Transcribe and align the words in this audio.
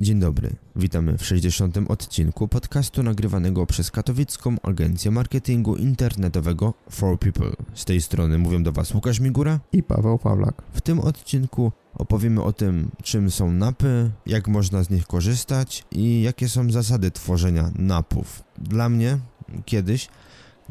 dzień 0.00 0.20
dobry. 0.20 0.56
Witamy 0.76 1.18
w 1.18 1.26
60. 1.26 1.78
odcinku 1.88 2.48
podcastu 2.48 3.02
nagrywanego 3.02 3.66
przez 3.66 3.90
katowicką 3.90 4.56
agencję 4.62 5.10
marketingu 5.10 5.76
internetowego 5.76 6.74
For 6.90 7.18
People. 7.18 7.52
Z 7.74 7.84
tej 7.84 8.00
strony 8.00 8.38
mówią 8.38 8.62
do 8.62 8.72
Was 8.72 8.94
Łukasz 8.94 9.20
Migura 9.20 9.60
i 9.72 9.82
Paweł 9.82 10.18
Pawlak. 10.18 10.62
W 10.72 10.80
tym 10.80 11.00
odcinku 11.00 11.72
opowiemy 11.94 12.42
o 12.42 12.52
tym, 12.52 12.90
czym 13.02 13.30
są 13.30 13.52
napy, 13.52 14.10
jak 14.26 14.48
można 14.48 14.82
z 14.82 14.90
nich 14.90 15.06
korzystać 15.06 15.84
i 15.90 16.22
jakie 16.22 16.48
są 16.48 16.70
zasady 16.70 17.10
tworzenia 17.10 17.70
napów. 17.74 18.42
Dla 18.58 18.88
mnie 18.88 19.18
kiedyś 19.64 20.08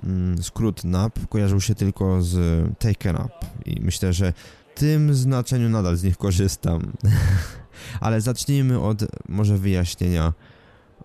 mm, 0.03 0.43
skrót 0.43 0.83
nap 0.83 1.27
kojarzył 1.29 1.61
się 1.61 1.75
tylko 1.75 2.21
z 2.21 2.65
taken 2.79 3.15
up 3.15 3.33
i 3.65 3.81
myślę, 3.81 4.13
że 4.13 4.33
w 4.75 4.79
tym 4.79 5.13
znaczeniu 5.13 5.69
nadal 5.69 5.97
z 5.97 6.03
nich 6.03 6.17
korzystam. 6.17 6.91
Ale 8.01 8.21
zacznijmy 8.21 8.79
od 8.79 9.03
może 9.29 9.57
wyjaśnienia 9.57 10.33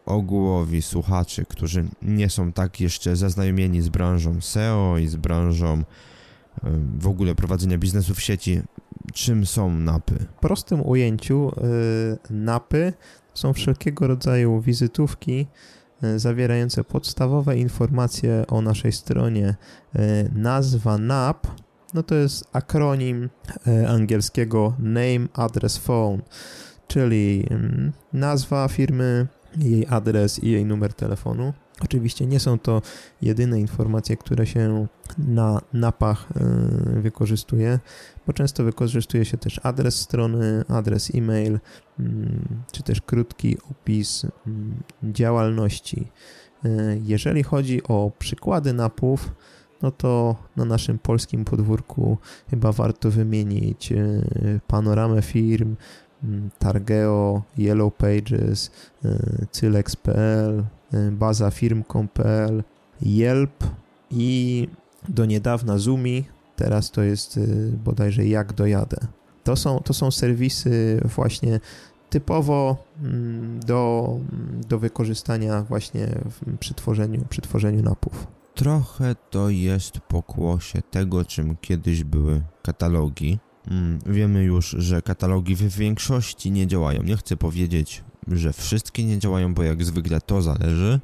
ogółowi 0.06 0.82
słuchaczy, 0.82 1.44
którzy 1.48 1.84
nie 2.02 2.30
są 2.30 2.52
tak 2.52 2.80
jeszcze 2.80 3.16
zaznajomieni 3.16 3.82
z 3.82 3.88
branżą 3.88 4.40
SEO 4.40 4.98
i 4.98 5.08
z 5.08 5.16
branżą 5.16 5.82
w 6.98 7.06
ogóle 7.06 7.34
prowadzenia 7.34 7.78
biznesu 7.78 8.14
w 8.14 8.20
sieci. 8.20 8.60
Czym 9.12 9.46
są 9.46 9.70
napy? 9.70 10.14
W 10.14 10.40
prostym 10.40 10.86
ujęciu 10.86 11.52
yy, 11.56 12.18
napy 12.30 12.92
są 13.34 13.52
wszelkiego 13.52 14.06
rodzaju 14.06 14.60
wizytówki 14.60 15.46
yy, 16.02 16.18
zawierające 16.18 16.84
podstawowe 16.84 17.56
informacje 17.56 18.44
o 18.48 18.60
naszej 18.60 18.92
stronie. 18.92 19.54
Yy, 19.94 20.00
nazwa 20.34 20.98
NAP 20.98 21.46
no 21.94 22.02
to 22.02 22.14
jest 22.14 22.44
akronim 22.52 23.30
e, 23.66 23.88
angielskiego 23.88 24.74
Name, 24.78 25.28
Address, 25.34 25.78
Phone, 25.78 26.22
czyli 26.88 27.46
mm, 27.50 27.92
nazwa 28.12 28.68
firmy, 28.68 29.26
jej 29.58 29.86
adres 29.90 30.44
i 30.44 30.50
jej 30.50 30.64
numer 30.64 30.94
telefonu. 30.94 31.52
Oczywiście 31.80 32.26
nie 32.26 32.40
są 32.40 32.58
to 32.58 32.82
jedyne 33.22 33.60
informacje, 33.60 34.16
które 34.16 34.46
się 34.46 34.86
na 35.18 35.60
napach 35.72 36.28
e, 36.36 37.00
wykorzystuje, 37.00 37.78
bo 38.26 38.32
często 38.32 38.64
wykorzystuje 38.64 39.24
się 39.24 39.36
też 39.36 39.60
adres 39.62 40.00
strony, 40.00 40.64
adres 40.68 41.14
e-mail, 41.14 41.58
mm, 42.00 42.62
czy 42.72 42.82
też 42.82 43.00
krótki 43.00 43.56
opis 43.70 44.26
mm, 44.46 44.82
działalności. 45.02 46.12
E, 46.64 46.68
jeżeli 47.02 47.42
chodzi 47.42 47.82
o 47.82 48.12
przykłady 48.18 48.72
napów, 48.72 49.30
no 49.82 49.90
to 49.90 50.36
na 50.56 50.64
naszym 50.64 50.98
polskim 50.98 51.44
podwórku 51.44 52.18
chyba 52.50 52.72
warto 52.72 53.10
wymienić 53.10 53.92
e, 53.92 54.22
panoramę 54.66 55.22
firm, 55.22 55.76
Targeo, 56.58 57.42
Yellow 57.58 57.94
Pages, 57.94 58.70
e, 59.04 59.46
Cylex.pl, 59.50 60.64
e, 60.92 61.10
bazafirm.pl, 61.10 62.62
Yelp 63.02 63.64
i 64.10 64.68
do 65.08 65.24
niedawna 65.24 65.78
Zumi, 65.78 66.24
teraz 66.56 66.90
to 66.90 67.02
jest 67.02 67.40
bodajże 67.84 68.26
Jak 68.26 68.52
dojadę. 68.52 68.96
To 69.44 69.56
są, 69.56 69.80
to 69.80 69.94
są 69.94 70.10
serwisy 70.10 71.00
właśnie 71.04 71.60
typowo 72.10 72.76
do, 73.66 74.10
do 74.68 74.78
wykorzystania 74.78 75.62
właśnie 75.62 76.08
przy 76.60 76.74
tworzeniu, 76.74 77.24
przy 77.28 77.40
tworzeniu 77.40 77.82
napów. 77.82 78.26
Trochę 78.54 79.14
to 79.30 79.48
jest 79.48 80.00
pokłosie 80.00 80.82
tego, 80.90 81.24
czym 81.24 81.56
kiedyś 81.60 82.04
były 82.04 82.42
katalogi. 82.62 83.38
Mm, 83.70 83.98
wiemy 84.06 84.44
już, 84.44 84.70
że 84.78 85.02
katalogi 85.02 85.56
w 85.56 85.62
większości 85.62 86.50
nie 86.50 86.66
działają. 86.66 87.02
Nie 87.02 87.16
chcę 87.16 87.36
powiedzieć, 87.36 88.04
że 88.28 88.52
wszystkie 88.52 89.04
nie 89.04 89.18
działają, 89.18 89.54
bo 89.54 89.62
jak 89.62 89.84
zwykle 89.84 90.20
to 90.20 90.42
zależy, 90.42 91.00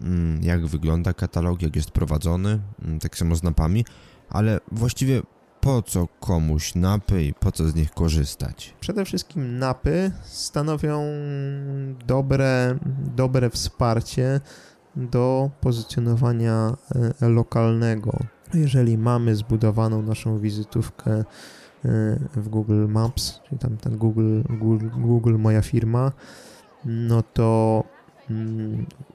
mm, 0.00 0.42
jak 0.42 0.66
wygląda 0.66 1.14
katalog, 1.14 1.62
jak 1.62 1.76
jest 1.76 1.90
prowadzony, 1.90 2.60
mm, 2.82 2.98
tak 2.98 3.18
samo 3.18 3.36
z 3.36 3.42
napami, 3.42 3.84
ale 4.28 4.60
właściwie 4.72 5.22
po 5.60 5.82
co 5.82 6.06
komuś 6.20 6.74
napy 6.74 7.22
i 7.22 7.34
po 7.34 7.52
co 7.52 7.68
z 7.68 7.74
nich 7.74 7.90
korzystać? 7.90 8.74
Przede 8.80 9.04
wszystkim 9.04 9.58
napy 9.58 10.12
stanowią 10.24 11.04
dobre, 12.06 12.78
dobre 13.16 13.50
wsparcie 13.50 14.40
do 14.96 15.50
pozycjonowania 15.60 16.76
e, 17.22 17.28
lokalnego. 17.28 18.18
Jeżeli 18.54 18.98
mamy 18.98 19.36
zbudowaną 19.36 20.02
naszą 20.02 20.38
wizytówkę 20.38 21.10
e, 21.10 21.24
w 22.36 22.48
Google 22.48 22.86
Maps, 22.88 23.40
czyli 23.44 23.58
tam 23.58 23.76
ten 23.76 23.96
Google, 23.96 24.42
Google, 24.50 24.88
Google 24.98 25.36
Moja 25.38 25.62
Firma, 25.62 26.12
no 26.84 27.22
to 27.22 27.82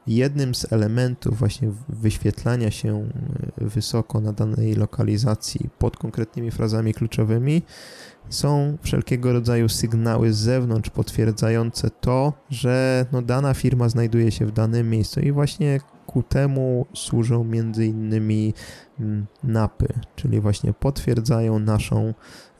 jednym 0.08 0.56
z 0.56 0.74
elementów 0.74 1.40
właśnie 1.40 1.72
wyświetlania 1.90 2.72
się 2.72 3.10
e, 3.62 3.66
wysoko 3.66 4.22
na 4.22 4.34
danej 4.34 4.76
lokalizacji 4.76 5.70
pod 5.80 5.98
konkretnymi 5.98 6.52
frazami 6.52 6.94
kluczowymi 6.94 7.62
są 8.30 8.78
wszelkiego 8.82 9.34
rodzaju 9.34 9.70
sygnały 9.70 10.34
z 10.34 10.38
zewnątrz 10.38 10.90
potwierdzające 10.90 11.90
to, 11.90 12.34
że 12.50 13.06
no, 13.12 13.22
dana 13.22 13.54
firma 13.54 13.90
znajduje 13.90 14.32
się 14.32 14.46
w 14.46 14.52
danym 14.52 14.90
miejscu 14.90 15.20
i 15.20 15.32
właśnie 15.32 15.80
ku 16.06 16.24
temu 16.24 16.86
służą 16.94 17.44
między 17.44 17.86
innymi 17.86 18.54
mm, 19.00 19.26
napy, 19.44 19.88
czyli 20.16 20.40
właśnie 20.40 20.74
potwierdzają 20.74 21.60
naszą 21.60 22.14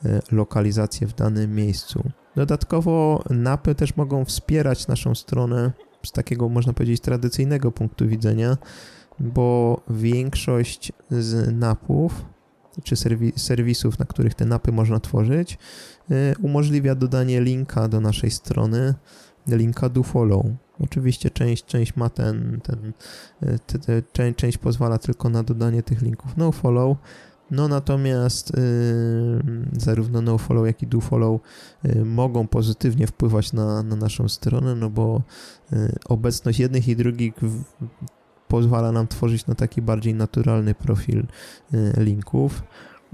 e, 0.04 0.20
lokalizację 0.32 1.06
w 1.06 1.14
danym 1.14 1.54
miejscu. 1.54 2.10
Dodatkowo 2.36 3.24
napy 3.30 3.74
też 3.74 3.96
mogą 3.96 4.24
wspierać 4.24 4.88
naszą 4.88 5.14
stronę 5.14 5.72
z 6.04 6.12
takiego, 6.12 6.48
można 6.48 6.72
powiedzieć, 6.72 7.00
tradycyjnego 7.00 7.72
punktu 7.72 8.08
widzenia, 8.08 8.56
bo 9.20 9.80
większość 9.90 10.92
z 11.10 11.56
napów 11.56 12.24
czy 12.84 12.96
serwisów, 13.36 13.98
na 13.98 14.04
których 14.04 14.34
te 14.34 14.44
napy 14.44 14.72
można 14.72 15.00
tworzyć, 15.00 15.58
y, 16.10 16.34
umożliwia 16.42 16.94
dodanie 16.94 17.40
linka 17.40 17.88
do 17.88 18.00
naszej 18.00 18.30
strony, 18.30 18.94
linka 19.46 19.88
do 19.88 20.02
follow. 20.02 20.46
Oczywiście 20.80 21.30
część, 21.30 21.64
część 21.64 21.96
ma 21.96 22.10
ten, 22.10 22.60
ten 22.62 22.92
y, 23.42 23.58
te, 23.66 23.78
te, 23.78 24.02
część, 24.12 24.38
część 24.38 24.58
pozwala 24.58 24.98
tylko 24.98 25.28
na 25.28 25.42
dodanie 25.42 25.82
tych 25.82 26.02
linków 26.02 26.36
no 26.36 26.52
follow, 26.52 26.96
no 27.52 27.68
natomiast 27.68 28.52
yy, 28.56 29.42
zarówno 29.72 30.22
nofollow, 30.22 30.66
jak 30.66 30.82
i 30.82 30.86
dofollow 30.86 31.40
yy, 31.84 32.04
mogą 32.04 32.48
pozytywnie 32.48 33.06
wpływać 33.06 33.52
na, 33.52 33.82
na 33.82 33.96
naszą 33.96 34.28
stronę, 34.28 34.74
no 34.74 34.90
bo 34.90 35.22
yy, 35.72 35.92
obecność 36.08 36.58
jednych 36.58 36.88
i 36.88 36.96
drugich 36.96 37.34
w, 37.42 37.64
pozwala 38.52 38.92
nam 38.92 39.08
tworzyć 39.08 39.46
na 39.46 39.54
taki 39.54 39.82
bardziej 39.82 40.14
naturalny 40.14 40.74
profil 40.74 41.18
y, 41.74 41.92
linków. 41.96 42.62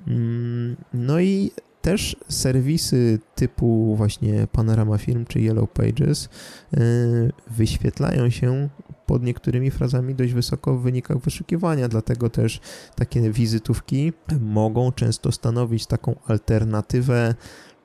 Mm, 0.06 0.77
no 0.94 1.21
i 1.21 1.50
też 1.82 2.16
serwisy 2.28 3.19
typu 3.34 3.97
właśnie 3.97 4.47
Panorama 4.53 4.98
Film 4.98 5.27
czy 5.27 5.41
Yellow 5.41 5.71
Pages 5.71 6.28
y, 6.75 7.32
wyświetlają 7.50 8.31
się 8.31 8.69
pod 9.08 9.22
niektórymi 9.22 9.70
frazami 9.70 10.14
dość 10.14 10.32
wysoko 10.32 10.76
w 10.76 10.82
wynikach 10.82 11.19
wyszukiwania, 11.19 11.88
dlatego 11.88 12.30
też 12.30 12.60
takie 12.94 13.30
wizytówki 13.33 14.12
mogą 14.41 14.92
często 14.92 15.33
stanowić 15.33 15.86
taką 15.86 16.15
alternatywę 16.27 17.34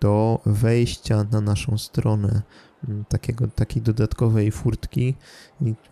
do 0.01 0.39
wejścia 0.45 1.25
na 1.31 1.41
naszą 1.41 1.77
stronę. 1.77 2.41
Mm, 2.87 3.05
takiego, 3.05 3.47
takiej 3.47 3.81
dodatkowej 3.81 4.51
furtki, 4.51 5.15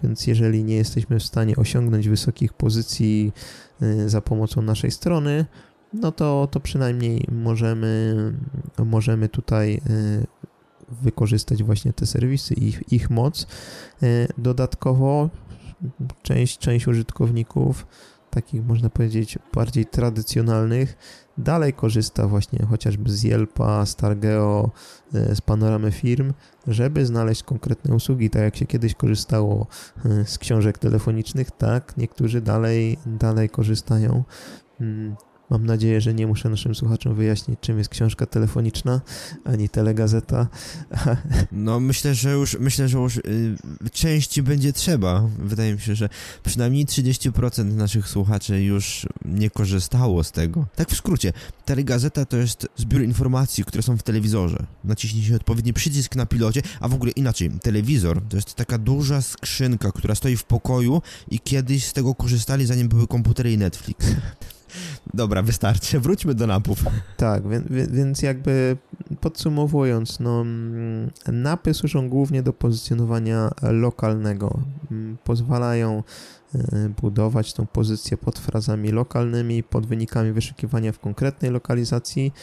więc 0.03 0.27
jeżeli 0.27 0.63
nie 0.63 0.75
jesteśmy 0.75 1.19
w 1.19 1.23
stanie 1.23 1.55
osiągnąć 1.55 2.09
wysokich 2.09 2.53
pozycji 2.53 3.31
y, 3.81 4.09
za 4.09 4.21
pomocą 4.21 4.61
naszej 4.61 4.91
strony, 4.91 5.45
no 5.93 6.11
to, 6.11 6.47
to 6.51 6.59
przynajmniej 6.59 7.27
możemy, 7.31 8.15
możemy 8.85 9.29
tutaj 9.29 9.81
y, 9.89 10.25
wykorzystać 11.01 11.63
właśnie 11.63 11.93
te 11.93 12.05
serwisy, 12.05 12.53
ich, 12.53 12.93
ich 12.93 13.09
moc. 13.09 13.47
Y, 14.03 14.27
dodatkowo 14.37 15.29
część, 16.23 16.57
część 16.57 16.87
użytkowników 16.87 17.85
takich 18.31 18.65
można 18.65 18.89
powiedzieć 18.89 19.39
bardziej 19.53 19.85
tradycjonalnych, 19.85 20.97
dalej 21.37 21.73
korzysta 21.73 22.27
właśnie 22.27 22.65
chociażby 22.65 23.11
z 23.11 23.23
Yelpa, 23.23 23.85
Stargeo, 23.85 24.71
e, 25.13 25.35
z 25.35 25.41
panoramy 25.41 25.91
firm, 25.91 26.33
żeby 26.67 27.05
znaleźć 27.05 27.43
konkretne 27.43 27.95
usługi, 27.95 28.29
tak 28.29 28.41
jak 28.41 28.55
się 28.55 28.65
kiedyś 28.65 28.95
korzystało 28.95 29.67
e, 30.05 30.25
z 30.25 30.37
książek 30.37 30.77
telefonicznych, 30.77 31.51
tak 31.51 31.97
niektórzy 31.97 32.41
dalej, 32.41 32.97
dalej 33.05 33.49
korzystają. 33.49 34.23
Mam 35.51 35.65
nadzieję, 35.65 36.01
że 36.01 36.13
nie 36.13 36.27
muszę 36.27 36.49
naszym 36.49 36.75
słuchaczom 36.75 37.15
wyjaśnić, 37.15 37.59
czym 37.59 37.77
jest 37.77 37.89
książka 37.89 38.25
telefoniczna, 38.25 39.01
ani 39.43 39.69
telegazeta. 39.69 40.47
No 41.51 41.79
myślę, 41.79 42.15
że 42.15 42.31
już 42.31 42.57
myślę, 42.59 42.87
że 42.87 42.97
już 42.97 43.17
y, 43.17 43.21
części 43.91 44.43
będzie 44.43 44.73
trzeba. 44.73 45.29
Wydaje 45.39 45.73
mi 45.73 45.81
się, 45.81 45.95
że 45.95 46.09
przynajmniej 46.43 46.85
30% 46.85 47.73
naszych 47.73 48.07
słuchaczy 48.07 48.63
już 48.63 49.07
nie 49.25 49.49
korzystało 49.49 50.23
z 50.23 50.31
tego. 50.31 50.65
Tak 50.75 50.89
w 50.89 50.95
skrócie, 50.95 51.33
telegazeta 51.65 52.25
to 52.25 52.37
jest 52.37 52.67
zbiór 52.77 53.01
informacji, 53.01 53.65
które 53.65 53.83
są 53.83 53.97
w 53.97 54.03
telewizorze. 54.03 54.65
Naciśnie 54.83 55.23
się 55.23 55.35
odpowiedni 55.35 55.73
przycisk 55.73 56.15
na 56.15 56.25
pilocie, 56.25 56.61
a 56.79 56.87
w 56.87 56.93
ogóle 56.93 57.11
inaczej, 57.11 57.51
telewizor 57.61 58.21
to 58.29 58.35
jest 58.35 58.55
taka 58.55 58.77
duża 58.77 59.21
skrzynka, 59.21 59.91
która 59.91 60.15
stoi 60.15 60.37
w 60.37 60.43
pokoju 60.43 61.01
i 61.31 61.39
kiedyś 61.39 61.85
z 61.85 61.93
tego 61.93 62.15
korzystali, 62.15 62.65
zanim 62.65 62.87
były 62.87 63.07
komputery 63.07 63.53
i 63.53 63.57
Netflix. 63.57 64.05
Dobra, 65.13 65.41
wystarczy. 65.41 65.99
Wróćmy 65.99 66.35
do 66.35 66.47
napów. 66.47 66.83
Tak, 67.17 67.43
więc 67.91 68.21
jakby 68.21 68.77
podsumowując, 69.21 70.19
no, 70.19 70.41
mm, 70.41 71.11
napy 71.27 71.73
służą 71.73 72.09
głównie 72.09 72.43
do 72.43 72.53
pozycjonowania 72.53 73.51
lokalnego. 73.61 74.59
Mm, 74.91 75.17
pozwalają 75.23 76.03
e, 76.55 76.89
budować 77.01 77.53
tą 77.53 77.67
pozycję 77.67 78.17
pod 78.17 78.39
frazami 78.39 78.89
lokalnymi, 78.89 79.63
pod 79.63 79.85
wynikami 79.85 80.31
wyszukiwania 80.31 80.91
w 80.91 80.99
konkretnej 80.99 81.51
lokalizacji, 81.51 82.33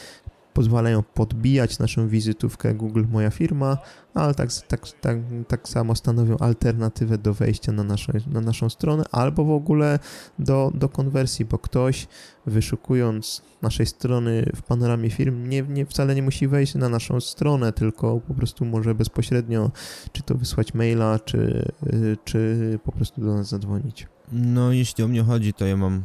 pozwalają 0.59 1.03
podbijać 1.03 1.79
naszą 1.79 2.07
wizytówkę 2.07 2.73
Google 2.73 3.03
Moja 3.11 3.29
Firma, 3.29 3.77
ale 4.13 4.33
tak, 4.33 4.49
tak, 4.67 4.91
tak, 5.01 5.17
tak 5.47 5.69
samo 5.69 5.95
stanowią 5.95 6.37
alternatywę 6.37 7.17
do 7.17 7.33
wejścia 7.33 7.71
na, 7.71 7.83
na 8.27 8.41
naszą 8.41 8.69
stronę 8.69 9.03
albo 9.11 9.45
w 9.45 9.51
ogóle 9.51 9.99
do, 10.39 10.71
do 10.75 10.89
konwersji, 10.89 11.45
bo 11.45 11.57
ktoś 11.57 12.07
wyszukując 12.45 13.41
naszej 13.61 13.85
strony 13.85 14.51
w 14.55 14.61
panoramie 14.61 15.09
firm 15.09 15.49
nie, 15.49 15.61
nie, 15.61 15.85
wcale 15.85 16.15
nie 16.15 16.23
musi 16.23 16.47
wejść 16.47 16.75
na 16.75 16.89
naszą 16.89 17.21
stronę, 17.21 17.73
tylko 17.73 18.19
po 18.19 18.33
prostu 18.33 18.65
może 18.65 18.95
bezpośrednio 18.95 19.71
czy 20.11 20.23
to 20.23 20.35
wysłać 20.35 20.73
maila, 20.73 21.19
czy, 21.19 21.71
czy 22.23 22.79
po 22.83 22.91
prostu 22.91 23.21
do 23.21 23.35
nas 23.35 23.49
zadzwonić. 23.49 24.07
No 24.31 24.71
jeśli 24.71 25.03
o 25.03 25.07
mnie 25.07 25.23
chodzi, 25.23 25.53
to 25.53 25.65
ja 25.65 25.77
mam 25.77 26.03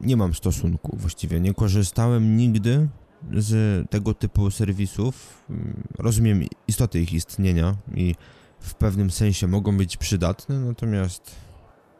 nie 0.00 0.16
mam 0.16 0.34
stosunku 0.34 0.96
właściwie. 0.96 1.40
Nie 1.40 1.54
korzystałem 1.54 2.36
nigdy 2.36 2.88
z 3.36 3.90
tego 3.90 4.14
typu 4.14 4.50
serwisów. 4.50 5.44
Mm, 5.50 5.82
rozumiem 5.98 6.44
istotę 6.68 6.98
ich 6.98 7.12
istnienia 7.12 7.74
i 7.94 8.14
w 8.60 8.74
pewnym 8.74 9.10
sensie 9.10 9.46
mogą 9.46 9.76
być 9.76 9.96
przydatne, 9.96 10.60
natomiast 10.60 11.36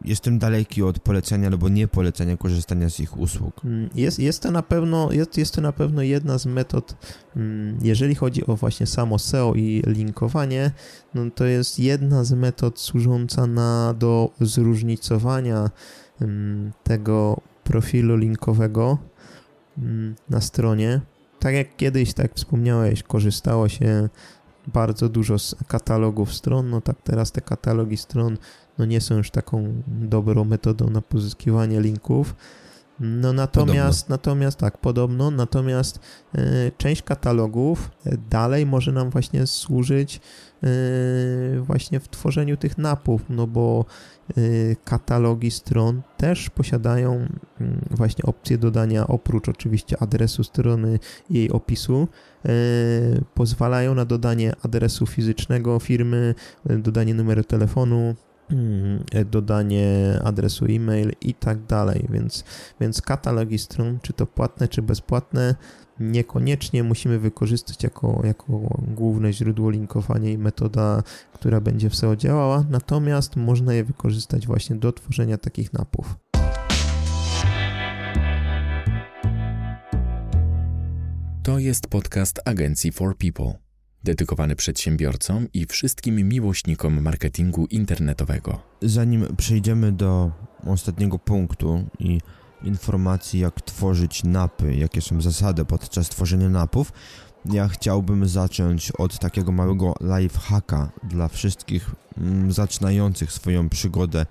jestem 0.04 0.38
daleki 0.38 0.82
od 0.82 0.98
polecenia 0.98 1.48
albo 1.48 1.68
nie 1.68 1.88
polecenia 1.88 2.36
korzystania 2.36 2.90
z 2.90 3.00
ich 3.00 3.16
usług. 3.16 3.64
Mm, 3.64 3.90
jest, 3.94 4.18
jest, 4.18 4.42
to 4.42 4.50
na 4.50 4.62
pewno, 4.62 5.12
jest, 5.12 5.38
jest 5.38 5.54
to 5.54 5.60
na 5.60 5.72
pewno 5.72 6.02
jedna 6.02 6.38
z 6.38 6.46
metod, 6.46 6.96
mm, 7.36 7.78
jeżeli 7.82 8.14
chodzi 8.14 8.46
o 8.46 8.56
właśnie 8.56 8.86
samo 8.86 9.18
SEO 9.18 9.54
i 9.54 9.82
linkowanie, 9.86 10.70
no 11.14 11.30
to 11.30 11.44
jest 11.44 11.78
jedna 11.78 12.24
z 12.24 12.32
metod 12.32 12.80
służąca 12.80 13.46
na, 13.46 13.94
do 13.98 14.30
zróżnicowania 14.40 15.70
tego 16.84 17.40
profilu 17.64 18.16
linkowego 18.16 18.98
na 20.30 20.40
stronie. 20.40 21.00
Tak 21.40 21.54
jak 21.54 21.76
kiedyś, 21.76 22.14
tak 22.14 22.34
wspomniałeś, 22.34 23.02
korzystało 23.02 23.68
się 23.68 24.08
bardzo 24.66 25.08
dużo 25.08 25.38
z 25.38 25.54
katalogów 25.68 26.34
stron, 26.34 26.70
no 26.70 26.80
tak 26.80 26.96
teraz 27.02 27.32
te 27.32 27.40
katalogi 27.40 27.96
stron 27.96 28.38
no 28.78 28.84
nie 28.84 29.00
są 29.00 29.16
już 29.16 29.30
taką 29.30 29.82
dobrą 29.86 30.44
metodą 30.44 30.90
na 30.90 31.02
pozyskiwanie 31.02 31.80
linków. 31.80 32.34
No 33.00 33.32
natomiast, 33.32 34.02
podobno. 34.02 34.14
natomiast 34.14 34.58
tak, 34.58 34.78
podobno, 34.78 35.30
natomiast 35.30 36.00
y, 36.38 36.72
część 36.78 37.02
katalogów 37.02 37.90
e, 38.06 38.16
dalej 38.30 38.66
może 38.66 38.92
nam 38.92 39.10
właśnie 39.10 39.46
służyć 39.46 40.20
y, 40.64 41.60
właśnie 41.60 42.00
w 42.00 42.08
tworzeniu 42.08 42.56
tych 42.56 42.78
napów, 42.78 43.22
no 43.28 43.46
bo 43.46 43.84
y, 44.38 44.76
katalogi 44.84 45.50
stron 45.50 46.02
też 46.16 46.50
posiadają 46.50 47.12
mm, 47.60 47.80
właśnie 47.90 48.24
opcję 48.24 48.58
dodania, 48.58 49.06
oprócz 49.06 49.48
oczywiście 49.48 50.02
adresu 50.02 50.44
strony 50.44 50.98
i 51.30 51.34
jej 51.34 51.50
opisu, 51.50 52.08
pozwalają 53.34 53.94
na 53.94 54.04
dodanie 54.04 54.52
adresu 54.62 55.06
fizycznego 55.06 55.78
firmy, 55.78 56.34
dodanie 56.64 57.14
numeru 57.14 57.44
telefonu, 57.44 58.14
dodanie 59.30 60.18
adresu 60.24 60.66
e-mail 60.66 61.12
i 61.20 61.34
tak 61.34 61.66
dalej, 61.66 62.06
więc, 62.10 62.44
więc 62.80 63.02
katalogi 63.02 63.58
stron, 63.58 63.98
czy 64.02 64.12
to 64.12 64.26
płatne, 64.26 64.68
czy 64.68 64.82
bezpłatne, 64.82 65.54
niekoniecznie 66.00 66.84
musimy 66.84 67.18
wykorzystać 67.18 67.82
jako, 67.82 68.20
jako 68.24 68.78
główne 68.88 69.32
źródło 69.32 69.70
linkowania 69.70 70.30
i 70.30 70.38
metoda, 70.38 71.02
która 71.32 71.60
będzie 71.60 71.90
w 71.90 71.96
SEO 71.96 72.16
działała, 72.16 72.64
natomiast 72.70 73.36
można 73.36 73.74
je 73.74 73.84
wykorzystać 73.84 74.46
właśnie 74.46 74.76
do 74.76 74.92
tworzenia 74.92 75.38
takich 75.38 75.72
napów. 75.72 76.16
To 81.42 81.58
jest 81.58 81.86
podcast 81.86 82.40
agencji 82.44 82.92
For 82.92 83.16
People 83.16 83.69
dedykowany 84.04 84.56
przedsiębiorcom 84.56 85.46
i 85.54 85.66
wszystkim 85.66 86.28
miłośnikom 86.28 87.02
marketingu 87.02 87.66
internetowego. 87.66 88.60
Zanim 88.82 89.36
przejdziemy 89.36 89.92
do 89.92 90.30
ostatniego 90.66 91.18
punktu 91.18 91.84
i 91.98 92.20
informacji, 92.62 93.40
jak 93.40 93.60
tworzyć 93.60 94.24
napy, 94.24 94.74
jakie 94.74 95.00
są 95.00 95.20
zasady 95.20 95.64
podczas 95.64 96.08
tworzenia 96.08 96.48
napów, 96.48 96.92
ja 97.44 97.68
chciałbym 97.68 98.28
zacząć 98.28 98.90
od 98.90 99.18
takiego 99.18 99.52
małego 99.52 99.94
life 100.00 100.38
hacka 100.38 100.90
dla 101.02 101.28
wszystkich 101.28 101.90
mm, 102.18 102.52
zaczynających 102.52 103.32
swoją 103.32 103.68
przygodę 103.68 104.26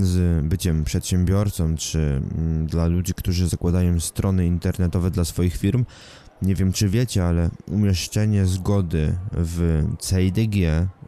z 0.00 0.44
byciem 0.46 0.84
przedsiębiorcą, 0.84 1.76
czy 1.76 1.98
mm, 1.98 2.66
dla 2.66 2.86
ludzi, 2.86 3.14
którzy 3.14 3.48
zakładają 3.48 4.00
strony 4.00 4.46
internetowe 4.46 5.10
dla 5.10 5.24
swoich 5.24 5.56
firm. 5.56 5.84
Nie 6.42 6.54
wiem 6.54 6.72
czy 6.72 6.88
wiecie, 6.88 7.24
ale 7.24 7.50
umieszczenie 7.70 8.46
zgody 8.46 9.18
w 9.32 9.84
CIDG 10.00 10.56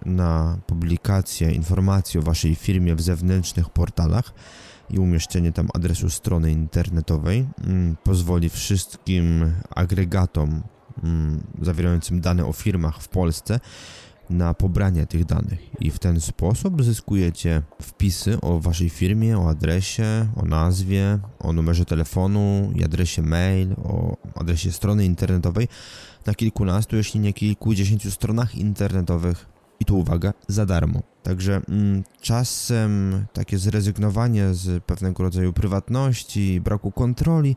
na 0.04 0.58
publikację 0.66 1.52
informacji 1.52 2.20
o 2.20 2.22
waszej 2.22 2.54
firmie 2.54 2.94
w 2.94 3.00
zewnętrznych 3.00 3.70
portalach 3.70 4.32
i 4.90 4.98
umieszczenie 4.98 5.52
tam 5.52 5.68
adresu 5.74 6.10
strony 6.10 6.52
internetowej 6.52 7.46
mm, 7.64 7.96
pozwoli 8.04 8.49
wszystkim 8.49 9.52
agregatom 9.75 10.62
mm, 11.04 11.42
zawierającym 11.62 12.20
dane 12.20 12.46
o 12.46 12.52
firmach 12.52 13.02
w 13.02 13.08
Polsce 13.08 13.60
na 14.30 14.54
pobranie 14.54 15.06
tych 15.06 15.25
danych. 15.25 15.58
I 15.80 15.90
w 15.90 15.99
ten 15.99 16.20
sposób 16.20 16.82
zyskujecie 16.82 17.62
wpisy 17.82 18.40
o 18.40 18.60
waszej 18.60 18.88
firmie, 18.88 19.38
o 19.38 19.49
adresie, 19.49 20.28
o 20.37 20.44
nazwie, 20.44 21.18
o 21.38 21.52
numerze 21.52 21.84
telefonu 21.84 22.72
i 22.75 22.84
adresie 22.84 23.22
mail, 23.22 23.72
o 23.84 24.16
adresie 24.34 24.72
strony 24.72 25.04
internetowej. 25.04 25.68
Na 26.26 26.34
kilkunastu, 26.34 26.96
jeśli 26.96 27.20
nie 27.20 27.32
kilkudziesięciu 27.32 28.10
stronach 28.10 28.54
internetowych. 28.54 29.46
I 29.80 29.84
tu 29.84 29.99
uwaga, 29.99 30.32
za 30.49 30.66
darmo. 30.66 31.02
Także 31.22 31.60
mm, 31.68 32.02
czasem 32.20 33.25
takie 33.32 33.58
zrezygnowanie 33.58 34.54
z 34.54 34.84
pewnego 34.84 35.22
rodzaju 35.22 35.52
prywatności, 35.52 36.60
braku 36.60 36.92
kontroli 36.92 37.56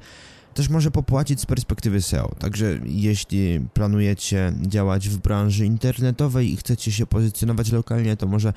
też 0.54 0.70
może 0.70 0.92
popłacić 0.92 1.42
z 1.42 1.46
perspektywy 1.46 2.02
SEO. 2.02 2.36
Także 2.40 2.80
jeśli 2.86 3.60
planujecie 3.74 4.54
działać 4.62 5.10
w 5.10 5.18
branży 5.18 5.66
internetowej 5.66 6.54
i 6.54 6.58
chcecie 6.58 6.92
się 6.92 7.06
pozycjonować 7.06 7.72
lokalnie, 7.72 8.18
to 8.18 8.28
może 8.28 8.54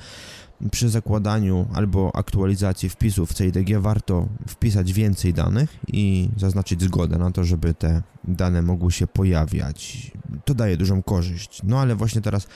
przy 0.71 0.89
zakładaniu 0.89 1.67
albo 1.73 2.15
aktualizacji 2.15 2.89
wpisów 2.89 3.31
w 3.31 3.33
CIDG 3.33 3.79
warto 3.79 4.27
wpisać 4.47 4.93
więcej 4.93 5.33
danych 5.33 5.77
i 5.87 6.29
zaznaczyć 6.37 6.83
zgodę 6.83 7.17
na 7.17 7.31
to, 7.31 7.43
żeby 7.43 7.73
te 7.73 8.03
dane 8.23 8.61
mogły 8.61 8.91
się 8.91 9.07
pojawiać. 9.07 10.11
To 10.45 10.53
daje 10.53 10.77
dużą 10.77 11.03
korzyść. 11.03 11.61
No 11.63 11.79
ale 11.79 11.95
właśnie 11.95 12.21
teraz 12.21 12.47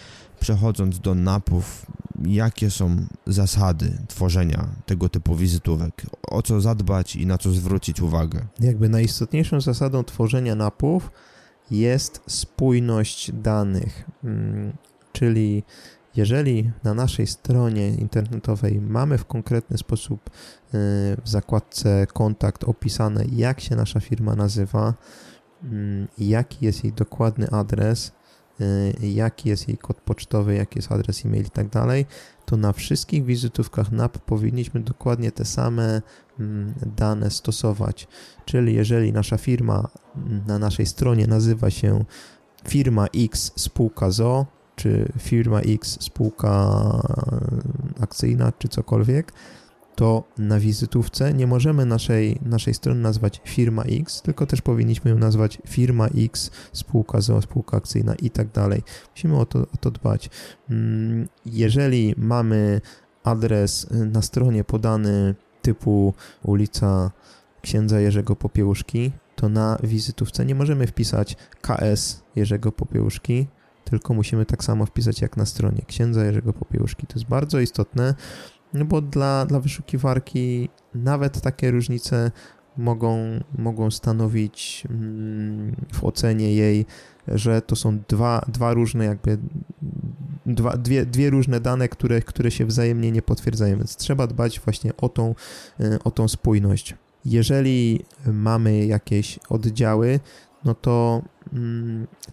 przechodząc 0.42 1.00
do 1.00 1.16
napów, 1.16 1.86
jakie 2.26 2.72
są 2.72 2.96
zasady 3.28 3.98
tworzenia 4.08 4.68
tego 4.86 5.10
typu 5.10 5.36
wizytówek? 5.36 6.06
O 6.28 6.42
co 6.42 6.62
zadbać 6.62 7.16
i 7.16 7.26
na 7.26 7.38
co 7.38 7.52
zwrócić 7.52 8.02
uwagę? 8.02 8.46
Jakby 8.60 8.90
najistotniejszą 8.90 9.62
zasadą 9.62 10.04
tworzenia 10.04 10.56
napów 10.56 11.12
jest 11.72 12.22
spójność 12.28 13.32
danych, 13.32 14.10
mm, 14.24 14.74
czyli 15.14 15.64
Jeżeli 16.16 16.72
na 16.84 16.94
naszej 16.94 17.28
stronie 17.28 17.90
internetowej 17.90 18.82
mamy 18.82 19.18
w 19.18 19.26
konkretny 19.26 19.78
sposób 19.78 20.30
y, 20.30 20.32
w 21.24 21.30
zakładce 21.30 22.08
kontakt 22.14 22.64
opisane, 22.64 23.26
jak 23.32 23.62
się 23.62 23.76
nasza 23.76 24.00
firma 24.00 24.36
nazywa, 24.36 24.94
mm, 25.64 26.08
jaki 26.18 26.66
jest 26.66 26.84
jej 26.84 26.94
dokładny 26.94 27.50
adres, 27.50 28.12
jaki 29.02 29.50
jest 29.50 29.68
jej 29.68 29.78
kod 29.78 29.98
pocztowy, 29.98 30.56
jaki 30.56 30.80
jest 30.80 30.92
adres 30.92 31.26
e-mail 31.26 31.46
i 31.46 31.50
tak 31.50 31.70
dalej, 31.70 32.06
to 32.46 32.58
na 32.58 32.74
wszystkich 32.74 33.26
wizytówkach 33.26 33.92
NAP 33.92 34.18
powinniśmy 34.18 34.80
dokładnie 34.80 35.32
te 35.32 35.46
same 35.46 36.02
mm, 36.40 36.74
dane 36.96 37.32
stosować. 37.32 38.08
Czyli 38.46 38.74
jeżeli 38.74 39.14
nasza 39.14 39.38
firma 39.38 39.88
mm, 40.16 40.44
na 40.48 40.60
naszej 40.60 40.86
stronie 40.86 41.28
nazywa 41.28 41.70
się 41.70 42.06
firma 42.68 43.08
X 43.16 43.52
spółka 43.56 44.12
ZO, 44.12 44.46
czy 44.76 45.12
firma 45.20 45.60
X 45.60 45.98
spółka 46.02 46.72
akcyjna, 48.00 48.52
czy 48.60 48.68
cokolwiek, 48.68 49.34
to 50.02 50.24
na 50.38 50.60
wizytówce 50.60 51.34
nie 51.34 51.48
możemy 51.48 51.86
naszej, 51.86 52.40
naszej 52.46 52.74
strony 52.74 53.02
nazwać 53.02 53.42
firma 53.46 53.84
X, 53.84 54.22
tylko 54.22 54.46
też 54.46 54.62
powinniśmy 54.62 55.12
ją 55.12 55.18
nazwać 55.18 55.58
firma 55.68 56.08
X, 56.08 56.52
spółka 56.74 57.22
ZO, 57.22 57.42
spółka 57.42 57.78
akcyjna 57.78 58.16
i 58.16 58.30
tak 58.30 58.52
dalej. 58.52 58.82
Musimy 59.12 59.38
o 59.38 59.46
to, 59.46 59.60
o 59.60 59.78
to 59.80 59.92
dbać. 59.92 60.30
Mm, 60.70 61.28
jeżeli 61.46 62.16
mamy 62.18 62.82
adres 63.24 63.88
na 63.92 64.22
stronie 64.22 64.64
podany 64.64 65.36
typu 65.62 66.14
ulica 66.44 67.12
księdza 67.62 68.00
Jerzego 68.00 68.36
Popiełuszki, 68.36 69.12
to 69.36 69.50
na 69.50 69.78
wizytówce 69.84 70.46
nie 70.46 70.56
możemy 70.56 70.88
wpisać 70.88 71.38
KS 71.62 72.24
Jerzego 72.36 72.72
Popiełuszki, 72.72 73.48
tylko 73.84 74.14
musimy 74.14 74.46
tak 74.46 74.64
samo 74.64 74.86
wpisać 74.86 75.22
jak 75.22 75.38
na 75.38 75.46
stronie 75.46 75.82
księdza 75.88 76.26
Jerzego 76.26 76.54
Popiełuszki. 76.54 77.08
To 77.08 77.14
jest 77.16 77.30
bardzo 77.30 77.60
istotne, 77.60 78.16
no 78.74 78.86
bo 78.86 79.02
dla, 79.02 79.46
dla 79.46 79.60
wyszukiwarki 79.60 80.70
nawet 80.96 81.42
takie 81.42 81.72
różnice 81.72 82.32
mogą, 82.78 83.18
mogą 83.58 83.92
stanowić 83.92 84.84
mm, 84.90 85.76
w 85.94 86.04
ocenie 86.04 86.54
jej, 86.54 86.86
że 87.28 87.62
to 87.62 87.76
są 87.76 88.00
dwa, 88.08 88.46
dwa 88.48 88.74
różne 88.74 89.06
jakby 89.06 89.38
dwa, 90.46 90.78
dwie, 90.78 91.06
dwie 91.06 91.30
różne 91.30 91.60
dane, 91.60 91.90
które, 91.90 92.22
które 92.22 92.52
się 92.52 92.66
wzajemnie 92.66 93.12
nie 93.12 93.22
potwierdzają, 93.22 93.78
więc 93.78 93.96
trzeba 93.96 94.28
dbać 94.28 94.60
właśnie 94.60 94.98
o 94.98 95.10
tą, 95.10 95.36
e, 95.80 96.00
o 96.04 96.12
tą 96.12 96.28
spójność. 96.28 96.96
Jeżeli 97.26 98.06
mamy 98.26 98.86
jakieś 98.86 99.40
oddziały, 99.50 100.20
no 100.66 100.76
to 100.76 101.22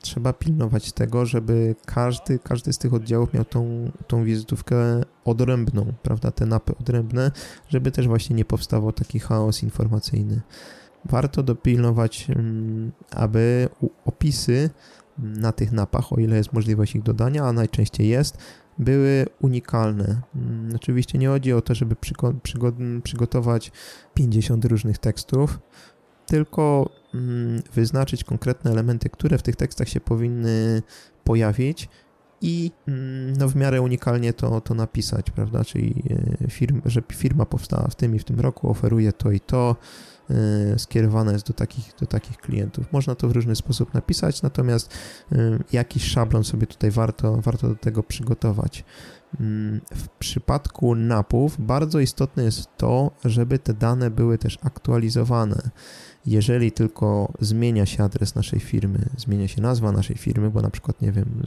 trzeba 0.00 0.32
pilnować 0.32 0.92
tego, 0.92 1.26
żeby 1.26 1.74
każdy, 1.86 2.38
każdy 2.38 2.72
z 2.72 2.78
tych 2.78 2.94
oddziałów 2.94 3.34
miał 3.34 3.44
tą, 3.44 3.90
tą 4.06 4.24
wizytówkę 4.24 4.76
odrębną, 5.24 5.92
prawda, 6.02 6.30
te 6.30 6.46
napy 6.46 6.76
odrębne, 6.80 7.32
żeby 7.68 7.90
też 7.90 8.08
właśnie 8.08 8.36
nie 8.36 8.44
powstawał 8.44 8.92
taki 8.92 9.18
chaos 9.18 9.62
informacyjny. 9.62 10.40
Warto 11.04 11.42
dopilnować, 11.42 12.26
mm, 12.30 12.92
aby 13.10 13.68
opisy 14.04 14.70
na 15.18 15.52
tych 15.52 15.72
napach, 15.72 16.12
o 16.12 16.16
ile 16.16 16.36
jest 16.36 16.52
możliwość 16.52 16.96
ich 16.96 17.02
dodania, 17.02 17.44
a 17.44 17.52
najczęściej 17.52 18.08
jest, 18.08 18.38
były 18.78 19.26
unikalne. 19.40 20.20
Mm, 20.36 20.76
oczywiście 20.76 21.18
nie 21.18 21.28
chodzi 21.28 21.52
o 21.52 21.60
to, 21.60 21.74
żeby 21.74 21.96
przygotować 23.02 23.72
50 24.14 24.64
różnych 24.64 24.98
tekstów, 24.98 25.58
tylko 26.26 26.90
mm, 26.90 26.97
wyznaczyć 27.74 28.24
konkretne 28.24 28.70
elementy, 28.70 29.10
które 29.10 29.38
w 29.38 29.42
tych 29.42 29.56
tekstach 29.56 29.88
się 29.88 30.00
powinny 30.00 30.82
pojawić 31.24 31.88
i 32.40 32.70
mm, 32.88 33.32
no, 33.36 33.48
w 33.48 33.56
miarę 33.56 33.82
unikalnie 33.82 34.32
to, 34.32 34.60
to 34.60 34.74
napisać, 34.74 35.30
prawda? 35.30 35.64
Czyli 35.64 36.02
e, 36.40 36.50
firm, 36.50 36.82
że 36.84 37.02
firma 37.12 37.46
powstała 37.46 37.88
w 37.88 37.94
tym 37.94 38.16
i 38.16 38.18
w 38.18 38.24
tym 38.24 38.40
roku, 38.40 38.70
oferuje 38.70 39.12
to 39.12 39.30
i 39.30 39.40
to, 39.40 39.76
e, 40.30 40.78
skierowana 40.78 41.32
jest 41.32 41.46
do 41.46 41.54
takich, 41.54 41.92
do 42.00 42.06
takich 42.06 42.36
klientów. 42.36 42.92
Można 42.92 43.14
to 43.14 43.28
w 43.28 43.32
różny 43.32 43.56
sposób 43.56 43.94
napisać, 43.94 44.42
natomiast 44.42 44.94
e, 45.32 45.58
jakiś 45.72 46.04
szablon 46.04 46.44
sobie 46.44 46.66
tutaj 46.66 46.90
warto, 46.90 47.36
warto 47.36 47.68
do 47.68 47.74
tego 47.74 48.02
przygotować. 48.02 48.84
Mm, 49.40 49.80
w 49.94 50.08
przypadku 50.08 50.94
napów 50.94 51.56
bardzo 51.58 52.00
istotne 52.00 52.42
jest 52.44 52.68
to, 52.76 53.10
żeby 53.24 53.58
te 53.58 53.74
dane 53.74 54.10
były 54.10 54.38
też 54.38 54.58
aktualizowane 54.62 55.70
jeżeli 56.28 56.72
tylko 56.72 57.32
zmienia 57.40 57.86
się 57.86 58.04
adres 58.04 58.34
naszej 58.34 58.60
firmy, 58.60 58.98
zmienia 59.16 59.48
się 59.48 59.62
nazwa 59.62 59.92
naszej 59.92 60.16
firmy, 60.16 60.50
bo 60.50 60.62
na 60.62 60.70
przykład, 60.70 61.02
nie 61.02 61.12
wiem, 61.12 61.42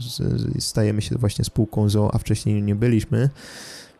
stajemy 0.58 1.02
się 1.02 1.16
właśnie 1.18 1.44
spółką 1.44 1.88
ZO, 1.88 2.14
a 2.14 2.18
wcześniej 2.18 2.62
nie 2.62 2.74
byliśmy, 2.74 3.30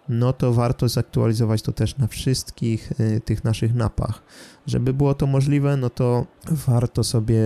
no 0.08 0.32
to 0.32 0.52
warto 0.52 0.88
zaktualizować 0.88 1.62
to 1.62 1.72
też 1.72 1.98
na 1.98 2.06
wszystkich 2.06 2.92
y, 3.00 3.20
tych 3.24 3.44
naszych 3.44 3.74
napach. 3.74 4.22
Żeby 4.66 4.94
było 4.94 5.14
to 5.14 5.26
możliwe, 5.26 5.76
no 5.76 5.90
to 5.90 6.26
warto 6.50 7.04
sobie 7.04 7.42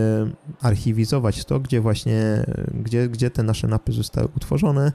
archiwizować 0.61 1.45
to, 1.45 1.61
gdzie 1.61 1.81
właśnie, 1.81 2.47
gdzie, 2.75 3.09
gdzie 3.09 3.31
te 3.31 3.43
nasze 3.43 3.69
napy 3.69 3.93
zostały 3.93 4.28
utworzone, 4.37 4.93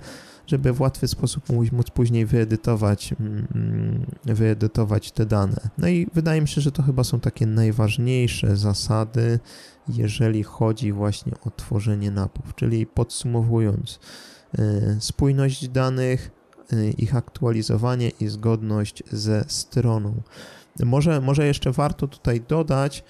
żeby 0.52 0.74
w 0.74 0.82
łatwy 0.82 1.08
sposób 1.08 1.44
móc 1.50 1.90
później 1.94 2.26
wyedytować, 2.26 3.14
mm, 3.20 4.06
wyedytować 4.26 5.12
te 5.12 5.26
dane. 5.26 5.70
No 5.78 5.88
i 5.88 6.08
wydaje 6.14 6.42
mi 6.42 6.48
się, 6.48 6.62
że 6.62 6.72
to 6.72 6.84
chyba 6.84 7.04
są 7.04 7.20
takie 7.20 7.46
najważniejsze 7.46 8.58
zasady, 8.58 9.40
jeżeli 9.88 10.44
chodzi 10.44 10.92
właśnie 10.92 11.34
o 11.46 11.52
tworzenie 11.52 12.12
napów, 12.12 12.56
czyli 12.56 12.86
podsumowując, 12.86 14.00
y, 14.60 14.98
spójność 15.00 15.70
danych, 15.70 16.32
y, 16.74 16.94
ich 16.98 17.16
aktualizowanie 17.16 18.10
i 18.20 18.28
zgodność 18.28 19.04
ze 19.12 19.46
stroną. 19.48 20.22
Może, 20.80 21.22
może 21.22 21.48
jeszcze 21.48 21.72
warto 21.72 22.08
tutaj 22.08 22.42
dodać, 22.42 23.04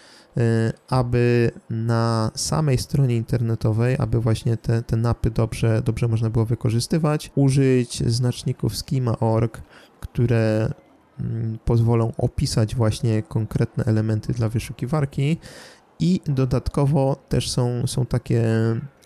aby 0.89 1.51
na 1.69 2.31
samej 2.35 2.77
stronie 2.77 3.15
internetowej, 3.15 3.95
aby 3.99 4.19
właśnie 4.19 4.57
te, 4.57 4.81
te 4.81 4.97
napy 4.97 5.31
dobrze, 5.31 5.81
dobrze 5.85 6.07
można 6.07 6.29
było 6.29 6.45
wykorzystywać, 6.45 7.31
użyć 7.35 8.03
znaczników 8.11 8.77
schema.org, 8.77 9.61
które 9.99 10.73
mm, 11.19 11.59
pozwolą 11.65 12.11
opisać 12.17 12.75
właśnie 12.75 13.23
konkretne 13.23 13.83
elementy 13.83 14.33
dla 14.33 14.49
wyszukiwarki 14.49 15.37
i 15.99 16.21
dodatkowo 16.25 17.15
też 17.29 17.51
są, 17.51 17.87
są 17.87 18.05
takie 18.05 18.43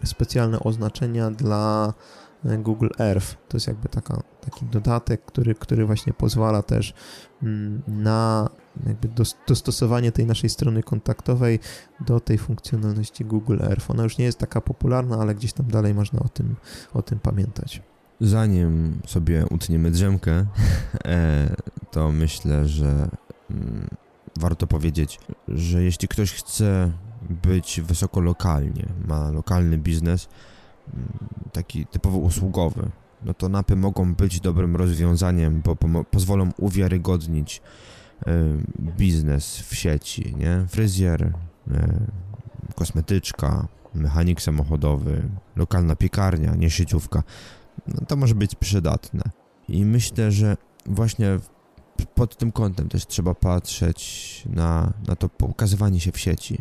specjalne 0.04 0.60
oznaczenia 0.60 1.32
dla 1.32 1.94
Google 2.44 2.88
Earth. 3.00 3.36
To 3.48 3.58
jest 3.58 3.68
jakby 3.68 3.90
taka, 3.90 4.22
taki 4.46 4.66
dodatek, 4.66 5.26
który, 5.26 5.56
który 5.56 5.86
właśnie 5.86 6.14
pozwala 6.14 6.62
też 6.62 6.94
mm, 7.44 7.82
na 7.88 8.50
jakby 8.88 9.10
dostosowanie 9.48 10.12
tej 10.12 10.26
naszej 10.26 10.50
strony 10.50 10.84
kontaktowej 10.84 11.60
do 12.00 12.20
tej 12.20 12.38
funkcjonalności 12.38 13.26
Google 13.26 13.58
Earth. 13.62 13.92
Ona 13.92 14.04
już 14.04 14.18
nie 14.18 14.26
jest 14.26 14.38
taka 14.38 14.62
popularna, 14.62 15.18
ale 15.18 15.36
gdzieś 15.36 15.54
tam 15.54 15.68
dalej 15.68 15.94
można 15.94 16.20
o 16.20 16.30
tym, 16.30 16.56
o 16.94 17.02
tym 17.02 17.20
pamiętać. 17.20 17.82
Zanim 18.22 19.02
sobie 19.08 19.46
utniemy 19.52 19.92
drzemkę, 19.92 20.32
e, 21.06 21.56
to 21.92 22.12
myślę, 22.12 22.68
że 22.68 23.10
mm, 23.52 23.88
warto 24.40 24.68
powiedzieć, 24.68 25.20
że 25.48 25.84
jeśli 25.84 26.08
ktoś 26.08 26.34
chce 26.34 26.92
być 27.30 27.82
wysoko 27.82 28.22
lokalnie, 28.22 28.86
ma 29.08 29.32
lokalny 29.32 29.78
biznes, 29.78 30.28
mm, 30.94 31.08
taki 31.52 31.86
typowo 31.86 32.18
usługowy, 32.18 32.92
no 33.26 33.34
to 33.34 33.50
napy 33.50 33.76
mogą 33.76 34.16
być 34.16 34.40
dobrym 34.40 34.76
rozwiązaniem, 34.76 35.62
bo 35.66 35.76
pozwolą 36.04 36.50
uwiarygodnić 36.58 37.62
E, 38.28 38.58
biznes 38.98 39.60
w 39.60 39.76
sieci, 39.76 40.36
nie? 40.38 40.66
Fryzjer, 40.68 41.34
e, 41.72 42.00
kosmetyczka, 42.76 43.68
mechanik 43.94 44.42
samochodowy, 44.42 45.30
lokalna 45.56 45.96
piekarnia, 45.96 46.56
nie 46.56 46.70
sieciówka. 46.70 47.24
No 47.88 48.06
to 48.08 48.16
może 48.16 48.36
być 48.36 48.56
przydatne. 48.56 49.24
I 49.70 49.86
myślę, 49.86 50.32
że 50.32 50.58
właśnie 50.86 51.40
pod 52.16 52.38
tym 52.38 52.52
kątem 52.52 52.90
też 52.90 53.08
trzeba 53.08 53.34
patrzeć 53.34 54.44
na, 54.50 54.94
na 55.08 55.16
to 55.16 55.30
pokazywanie 55.30 56.00
się 56.00 56.12
w 56.12 56.20
sieci. 56.20 56.58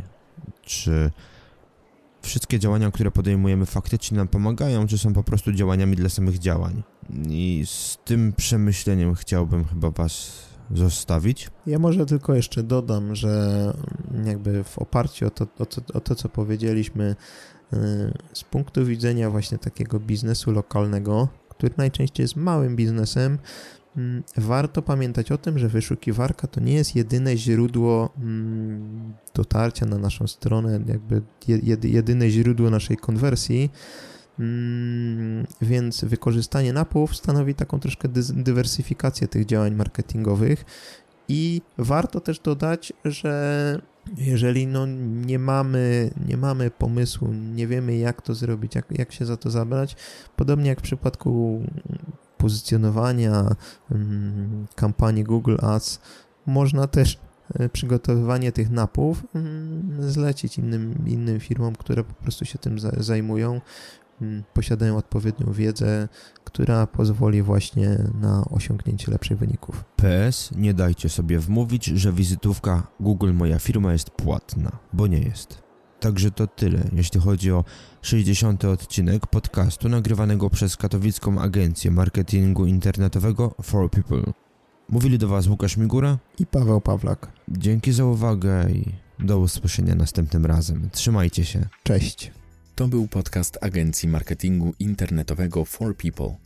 Czy 0.62 1.10
wszystkie 2.44 2.58
działania, 2.58 2.90
które 2.90 3.10
podejmujemy, 3.10 3.66
faktycznie 3.66 4.18
nam 4.18 4.28
pomagają, 4.28 4.86
czy 4.86 4.98
są 4.98 5.12
po 5.12 5.22
prostu 5.22 5.52
działaniami 5.52 5.96
dla 5.96 6.08
samych 6.08 6.38
działań. 6.38 6.82
I 7.28 7.62
z 7.66 7.98
tym 8.04 8.32
przemyśleniem 8.36 9.14
chciałbym 9.14 9.64
chyba 9.64 9.90
Was 9.90 10.32
zostawić. 10.70 11.50
Ja 11.66 11.78
może 11.78 12.06
tylko 12.06 12.34
jeszcze 12.34 12.62
dodam, 12.62 13.14
że 13.14 13.72
jakby 14.24 14.64
w 14.64 14.78
oparciu 14.78 15.26
o 15.26 15.30
to, 15.30 15.46
o 15.58 15.66
to, 15.66 15.82
o 15.94 16.00
to 16.00 16.14
co 16.14 16.28
powiedzieliśmy, 16.28 17.16
y, 17.72 17.76
z 18.32 18.44
punktu 18.44 18.84
widzenia 18.84 19.30
właśnie 19.30 19.58
takiego 19.58 20.00
biznesu 20.00 20.52
lokalnego, 20.52 21.28
który 21.48 21.74
najczęściej 21.76 22.24
jest 22.24 22.36
małym 22.36 22.76
biznesem, 22.76 23.38
warto 24.36 24.82
pamiętać 24.82 25.32
o 25.32 25.38
tym, 25.38 25.58
że 25.58 25.68
wyszukiwarka 25.68 26.46
to 26.46 26.60
nie 26.60 26.74
jest 26.74 26.96
jedyne 26.96 27.36
źródło 27.36 28.14
mm, 28.18 29.14
dotarcia 29.34 29.86
na 29.86 29.98
naszą 29.98 30.26
stronę, 30.26 30.80
jakby 30.86 31.22
jedyne 31.82 32.30
źródło 32.30 32.70
naszej 32.70 32.96
konwersji, 32.96 33.70
Mm, 34.38 35.46
więc 35.62 36.04
wykorzystanie 36.04 36.72
napów 36.72 37.16
stanowi 37.16 37.54
taką 37.54 37.80
troszkę 37.80 38.08
dywersyfikację 38.34 39.28
tych 39.28 39.46
działań 39.46 39.74
marketingowych. 39.74 40.64
I 41.28 41.62
warto 41.78 42.20
też 42.20 42.38
dodać, 42.38 42.92
że 43.04 43.80
jeżeli 44.16 44.66
no 44.66 44.86
nie, 45.26 45.38
mamy, 45.38 46.10
nie 46.28 46.36
mamy 46.36 46.70
pomysłu, 46.70 47.32
nie 47.32 47.66
wiemy 47.66 47.96
jak 47.96 48.22
to 48.22 48.34
zrobić, 48.34 48.74
jak, 48.74 48.86
jak 48.90 49.12
się 49.12 49.26
za 49.26 49.36
to 49.36 49.50
zabrać, 49.50 49.96
podobnie 50.36 50.68
jak 50.68 50.80
w 50.80 50.82
przypadku 50.82 51.62
pozycjonowania 52.44 53.56
mm, 53.90 54.66
kampanii 54.74 55.24
Google 55.24 55.56
Ads, 55.62 56.00
można 56.46 56.86
też 56.86 57.18
e, 57.54 57.68
przygotowywanie 57.68 58.52
tych 58.52 58.70
napów 58.70 59.24
mm, 59.34 60.10
zlecić 60.12 60.58
innym, 60.58 61.04
innym 61.06 61.40
firmom, 61.40 61.74
które 61.76 62.04
po 62.04 62.14
prostu 62.14 62.44
się 62.44 62.58
tym 62.58 62.78
zajmują, 62.98 63.60
mm, 64.20 64.42
posiadają 64.54 64.96
odpowiednią 64.96 65.52
wiedzę, 65.52 66.08
która 66.44 66.86
pozwoli 66.86 67.42
właśnie 67.42 67.98
na 68.20 68.44
osiągnięcie 68.50 69.12
lepszych 69.12 69.38
wyników. 69.38 69.84
PS, 69.96 70.50
nie 70.56 70.74
dajcie 70.74 71.08
sobie 71.08 71.38
wmówić, 71.38 71.84
że 71.84 72.12
wizytówka 72.12 72.86
Google 73.00 73.32
Moja 73.32 73.58
Firma 73.58 73.92
jest 73.92 74.10
płatna, 74.10 74.78
bo 74.92 75.06
nie 75.06 75.18
jest. 75.18 75.63
Także 76.04 76.30
to 76.30 76.46
tyle, 76.46 76.84
jeśli 76.92 77.20
chodzi 77.20 77.52
o 77.52 77.64
60. 78.02 78.64
odcinek 78.64 79.26
podcastu 79.26 79.88
nagrywanego 79.88 80.50
przez 80.50 80.76
katowicką 80.76 81.40
agencję 81.40 81.90
marketingu 81.90 82.66
internetowego 82.66 83.54
For 83.62 83.90
People. 83.90 84.32
Mówili 84.88 85.18
do 85.18 85.28
Was 85.28 85.46
Łukasz 85.46 85.76
Migura 85.76 86.18
i 86.38 86.46
Paweł 86.46 86.80
Pawlak. 86.80 87.32
Dzięki 87.48 87.92
za 87.92 88.04
uwagę 88.04 88.70
i 88.70 88.84
do 89.18 89.38
usłyszenia 89.38 89.94
następnym 89.94 90.46
razem. 90.46 90.88
Trzymajcie 90.92 91.44
się. 91.44 91.68
Cześć. 91.82 92.32
To 92.74 92.88
był 92.88 93.08
podcast 93.08 93.58
agencji 93.60 94.08
marketingu 94.08 94.74
internetowego 94.78 95.64
For 95.64 95.96
People. 95.96 96.36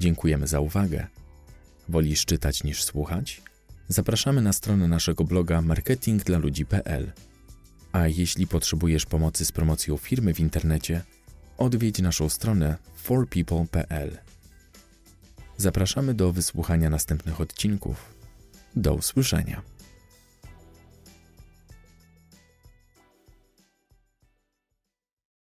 Dziękujemy 0.00 0.46
za 0.46 0.60
uwagę. 0.60 1.06
Wolisz 1.88 2.24
czytać 2.24 2.64
niż 2.64 2.84
słuchać? 2.84 3.42
Zapraszamy 3.88 4.42
na 4.42 4.52
stronę 4.52 4.88
naszego 4.88 5.24
bloga 5.24 5.62
marketingdlaludzi.pl. 5.62 7.12
A 7.96 8.08
jeśli 8.08 8.46
potrzebujesz 8.46 9.06
pomocy 9.06 9.44
z 9.44 9.52
promocją 9.52 9.96
firmy 9.96 10.34
w 10.34 10.40
internecie, 10.40 11.02
odwiedź 11.58 11.98
naszą 11.98 12.28
stronę 12.28 12.76
forpeople.pl. 12.96 14.18
Zapraszamy 15.56 16.14
do 16.14 16.32
wysłuchania 16.32 16.90
następnych 16.90 17.40
odcinków. 17.40 18.14
Do 18.76 18.94
usłyszenia. 18.94 19.62